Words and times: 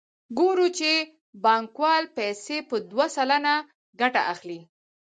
ګورو 0.37 0.67
چې 0.79 0.91
بانکوال 1.43 2.03
پیسې 2.17 2.57
په 2.69 2.75
دوه 2.89 3.05
سلنه 3.15 3.53
ګټه 3.99 4.21
اخلي 4.33 4.59